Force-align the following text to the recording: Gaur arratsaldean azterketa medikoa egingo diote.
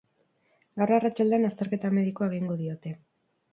Gaur 0.81 0.93
arratsaldean 0.95 1.45
azterketa 1.51 1.93
medikoa 1.99 2.33
egingo 2.35 2.61
diote. 2.65 2.97